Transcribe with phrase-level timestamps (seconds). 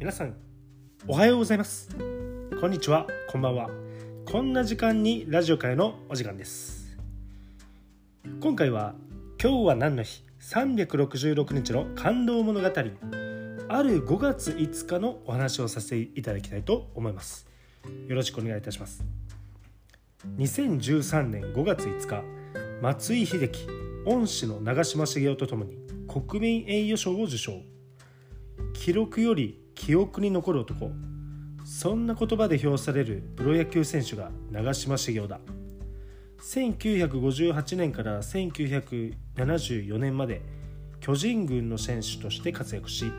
[0.00, 0.34] 皆さん
[1.06, 1.94] おはようございます。
[2.58, 3.06] こんにちは。
[3.28, 3.68] こんばんは。
[4.24, 6.96] こんな時間にラジオ会のお時間です。
[8.40, 8.94] 今回は
[9.38, 12.66] 今日は何の日？366日の感動物語。
[12.66, 12.70] あ
[13.82, 17.46] る5月5日のお話をさせていただきたいと思います。
[18.08, 19.04] よろしくお願いいたします。
[20.38, 22.24] 2013年5月5日
[22.80, 23.66] 松井秀喜
[24.06, 25.76] 恩師の長嶋茂雄とともに
[26.08, 27.52] 国民栄誉賞を受賞。
[28.72, 30.92] 記録より記憶に残る男
[31.64, 35.40] そんな言葉で評されるプロ野球選手が長嶋茂雄だ。
[36.40, 40.42] 1958年から1974年まで
[41.00, 43.10] 巨人軍の選手として活躍し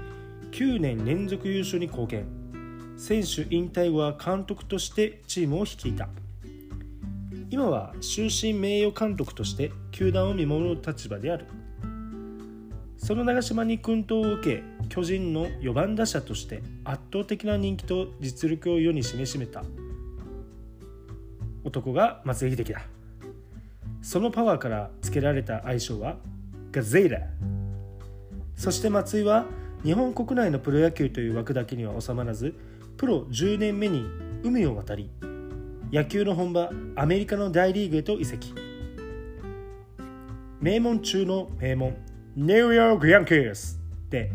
[0.51, 2.25] 9年連続優勝に貢献。
[2.95, 6.07] 選手引退後は監督としてチームを率いた。
[7.49, 11.47] 今は終身名誉監督として球団を見守る立場である。
[12.95, 19.63] その長嶋に薫陶を受け巨人の4番打者として圧倒的な人気と実力を世に示しめた。
[21.63, 22.81] 男が松井秀喜だ。
[24.01, 26.17] そのパワーから付けられた愛称は
[26.73, 27.21] ガゼイラ。
[28.57, 29.45] そして松井は
[29.85, 32.53] 日本国内のプロ野球という枠だけには収まらず
[32.97, 34.03] プロ10年目に
[34.43, 35.09] 海を渡り
[35.93, 38.53] 野球の本場アメリカの大リーグへと移籍。
[40.59, 41.95] 名門中の名門
[42.35, 44.29] ニューヨークヤンキースで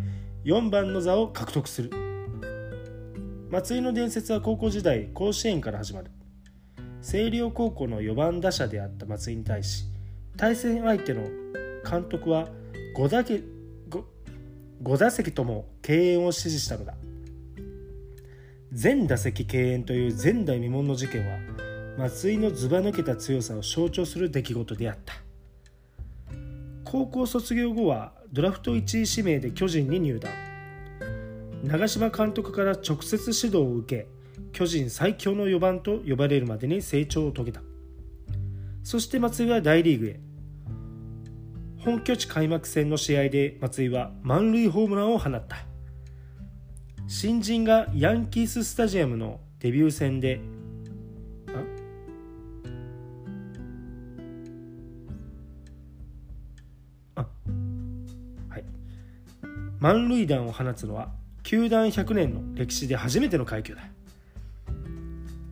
[0.46, 1.90] 4番の座を獲得する。
[3.50, 6.12] 松井の伝説は高校時代甲子園から始まる。
[7.02, 9.86] 星稜高校の4番打者であった松井に対し
[10.36, 11.22] 対戦相手の
[11.88, 12.48] 監督は
[12.96, 13.42] 5, 打け 5,
[14.84, 16.94] 5打席とも敬遠を指示したのだ。
[18.70, 21.38] 全打席敬遠という前代未聞の事件は
[21.98, 25.25] 松井のずば抜けた強さを象徴する出来事であった。
[26.86, 30.32] 高校卒業後はドラフト1位指名で巨人に入団。
[31.64, 34.06] 長嶋監督から直接指導を受け
[34.52, 37.60] 巨人最強の4番と呼ばれるまでに成長を遂げた。
[38.84, 40.20] そして松井は大リーグへ。
[41.78, 45.56] 本拠地開幕戦の試合で松井は満塁ホームランを放った。
[47.08, 50.40] 新人がヤンキーススタジアムのデビュー戦で
[59.78, 61.10] 満塁弾を放つのは
[61.42, 63.82] 球団100年の歴史で初めての快挙だ。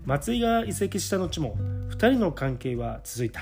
[0.07, 1.57] 松井が移籍した後も
[1.91, 3.41] 2人の関係は続いた。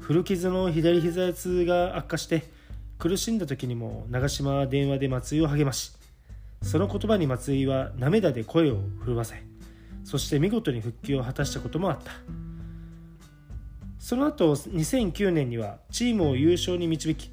[0.00, 2.42] 古傷の左膝痛が悪化して
[2.98, 5.92] 苦しんだ時にも長嶋は電話で松井を励まし
[6.62, 9.36] その言葉に松井は涙で声を震わせ
[10.04, 12.10] そして見事に復帰を果たしたこともあった。
[14.00, 17.30] その後2009年にはチームを優勝に導き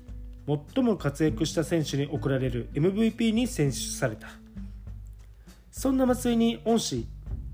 [0.47, 4.29] 最も活躍した選手に贈られる MVP に選出された。
[5.71, 7.05] そんな松井に恩師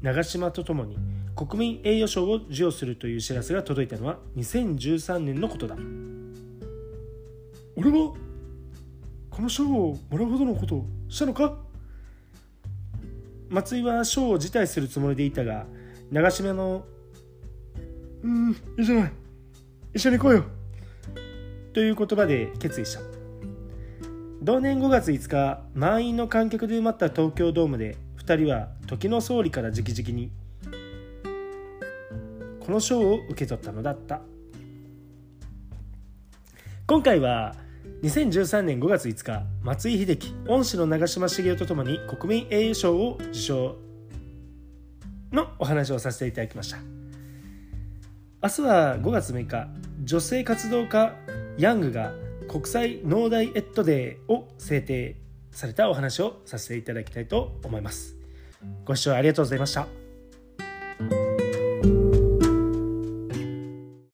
[0.02, 0.98] 長嶋とともに
[1.36, 5.76] 国民栄誉賞を授与するという知らせが届いたのは2013年のことだ。
[7.76, 8.14] 俺は
[9.30, 11.58] この賞をもらうほどのことをしたのか？
[13.50, 15.66] 松井は賞を辞退するつもりでいたが
[16.12, 16.86] 長嶋の
[18.24, 19.14] 「うんいいじゃない。
[19.94, 20.46] 一緒に行こうよ」
[21.74, 23.02] という言葉で決意した。
[24.42, 30.32] 同年5月5日満員の観客で埋まった東京ドームで2人は時の総理から直々に
[32.60, 34.22] この賞を受け取ったのだった。
[36.86, 37.56] 今回は
[38.04, 43.78] 2013年5月5日松井秀喜恩師の長嶋茂雄とともに国民栄誉賞を受賞
[45.32, 46.78] のお話をさせていただきました。
[48.44, 49.68] 明日は5月6日
[50.04, 51.16] 女性活動家
[51.58, 52.14] ヤングが
[52.48, 55.16] 国際農大エットデーを制定
[55.52, 58.16] されたお話をさせていただきたいと思います。
[58.86, 60.03] ご視聴ありがとうございました。